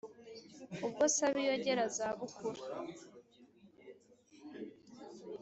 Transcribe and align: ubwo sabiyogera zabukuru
ubwo 0.85 1.03
sabiyogera 1.15 1.83
zabukuru 1.97 2.61